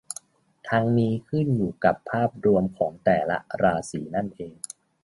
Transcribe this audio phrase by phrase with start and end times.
[0.69, 4.53] ทั้งนี้ ขึ้นอยู่กับภาพรวมของแต่ละราศีนั่นเอง